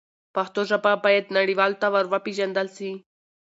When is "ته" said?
1.81-1.87